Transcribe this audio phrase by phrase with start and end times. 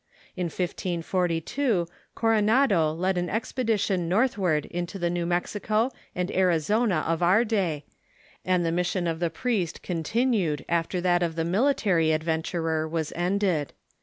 [0.35, 7.21] In 1542 Co ronado led an expedition northward into the New Mexico and Arizona of
[7.21, 7.85] our day,
[8.43, 13.13] and the mission of the priest contin ued after that of the military adventurer was
[13.15, 13.73] ended.